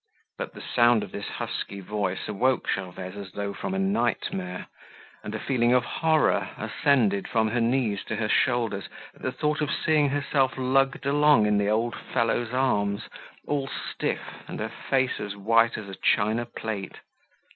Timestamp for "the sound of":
0.53-1.11